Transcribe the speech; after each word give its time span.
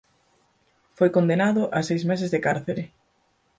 Foi 0.97 1.09
condenado 1.15 1.61
a 1.77 1.79
seis 1.89 2.03
meses 2.09 2.29
de 2.33 2.39
cárcere. 2.45 2.83